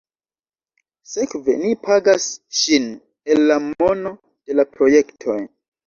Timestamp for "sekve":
1.11-1.57